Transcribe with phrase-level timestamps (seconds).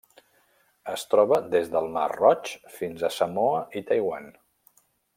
[0.93, 4.31] Es troba des del Mar Roig fins a Samoa i Taiwan.